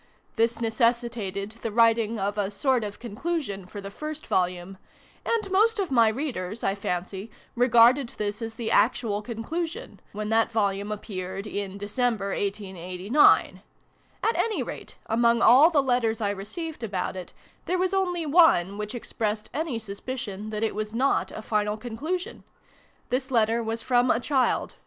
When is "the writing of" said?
1.61-2.35